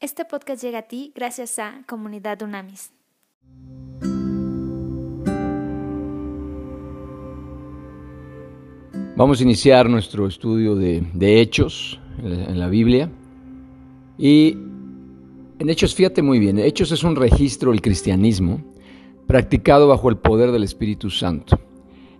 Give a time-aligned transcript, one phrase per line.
[0.00, 2.92] Este podcast llega a ti gracias a Comunidad Unamis.
[9.16, 11.02] Vamos a iniciar nuestro estudio de,
[11.40, 13.10] Hechos en la, Biblia.
[14.16, 14.56] Y
[15.58, 18.62] en Hechos, fíjate muy bien, Hechos es un registro del cristianismo
[19.26, 21.58] practicado bajo el poder del Espíritu Santo.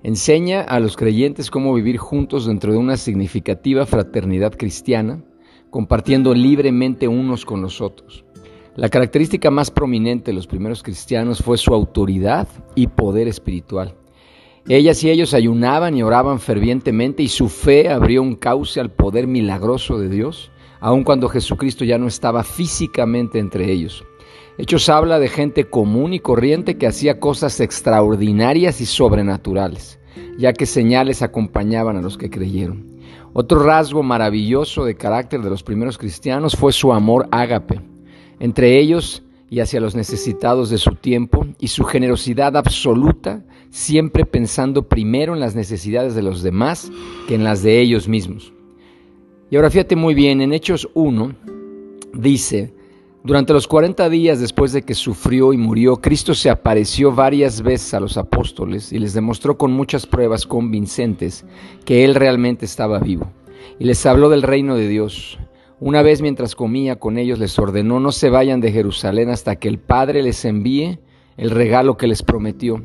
[0.02, 5.22] Enseña a los creyentes cómo vivir juntos dentro de una significativa fraternidad cristiana
[5.70, 8.24] compartiendo libremente unos con los otros.
[8.76, 13.94] La característica más prominente de los primeros cristianos fue su autoridad y poder espiritual.
[14.68, 19.26] Ellas y ellos ayunaban y oraban fervientemente y su fe abrió un cauce al poder
[19.26, 24.04] milagroso de Dios, aun cuando Jesucristo ya no estaba físicamente entre ellos.
[24.58, 29.98] Hechos habla de gente común y corriente que hacía cosas extraordinarias y sobrenaturales,
[30.36, 32.87] ya que señales acompañaban a los que creyeron.
[33.32, 37.80] Otro rasgo maravilloso de carácter de los primeros cristianos fue su amor ágape,
[38.40, 44.88] entre ellos y hacia los necesitados de su tiempo, y su generosidad absoluta, siempre pensando
[44.88, 46.90] primero en las necesidades de los demás
[47.26, 48.52] que en las de ellos mismos.
[49.50, 51.34] Y ahora fíjate muy bien, en Hechos 1
[52.12, 52.74] dice,
[53.24, 57.92] durante los 40 días después de que sufrió y murió, Cristo se apareció varias veces
[57.92, 61.44] a los apóstoles y les demostró con muchas pruebas convincentes
[61.84, 63.32] que Él realmente estaba vivo.
[63.80, 65.38] Y les habló del reino de Dios.
[65.80, 69.68] Una vez mientras comía con ellos les ordenó no se vayan de Jerusalén hasta que
[69.68, 71.00] el Padre les envíe
[71.36, 72.82] el regalo que les prometió.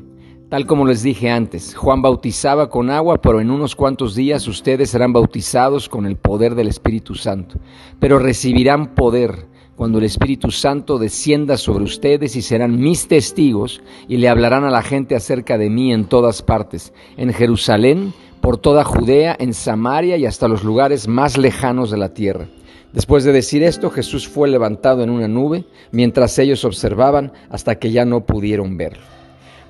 [0.49, 4.91] Tal como les dije antes, Juan bautizaba con agua, pero en unos cuantos días ustedes
[4.91, 7.59] serán bautizados con el poder del Espíritu Santo.
[7.99, 14.17] Pero recibirán poder cuando el Espíritu Santo descienda sobre ustedes y serán mis testigos y
[14.17, 18.83] le hablarán a la gente acerca de mí en todas partes, en Jerusalén, por toda
[18.83, 22.47] Judea, en Samaria y hasta los lugares más lejanos de la tierra.
[22.91, 27.91] Después de decir esto, Jesús fue levantado en una nube mientras ellos observaban hasta que
[27.91, 29.03] ya no pudieron verlo.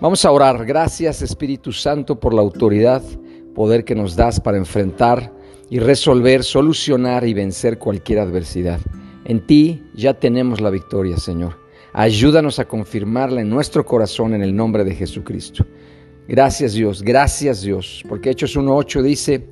[0.02, 0.66] Vamos a orar.
[0.66, 3.02] Gracias Espíritu Santo por la autoridad,
[3.56, 5.32] poder que nos das para enfrentar
[5.70, 8.82] y resolver, solucionar y vencer cualquier adversidad.
[9.26, 11.58] En ti ya tenemos la victoria, Señor.
[11.94, 15.66] Ayúdanos a confirmarla en nuestro corazón en el nombre de Jesucristo.
[16.28, 19.50] Gracias Dios, gracias Dios, porque Hechos 1.8 dice,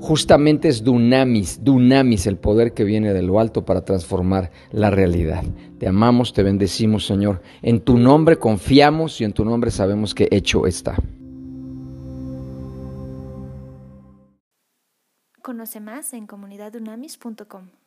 [0.00, 5.44] justamente es dunamis, dunamis el poder que viene de lo alto para transformar la realidad.
[5.78, 7.42] Te amamos, te bendecimos Señor.
[7.62, 10.96] En tu nombre confiamos y en tu nombre sabemos que hecho está.
[15.42, 17.83] Conoce más en comunidadunamis.com.